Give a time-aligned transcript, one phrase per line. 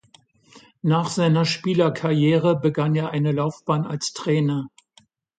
[0.81, 4.67] Nach seiner Spielerkarriere begann er eine Laufbahn als Trainer.